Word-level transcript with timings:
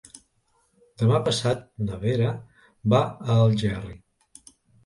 Demà 1.01 1.19
passat 1.27 1.61
na 1.89 1.99
Vera 2.05 2.31
va 2.95 3.03
a 3.11 3.37
Algerri. 3.45 3.97